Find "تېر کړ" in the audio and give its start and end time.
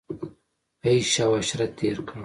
1.77-2.17